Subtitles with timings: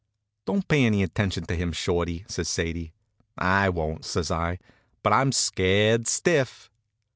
[0.45, 2.91] "Don't pay any attention to him, Shorty," says Sadie.
[3.37, 4.57] "I won't," says I;
[5.03, 6.71] "but I'm scared stiff."